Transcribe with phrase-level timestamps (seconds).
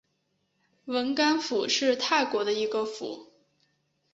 [0.85, 3.31] 汶干府是泰国的一个府。